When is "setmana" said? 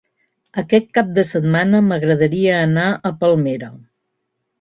1.31-1.81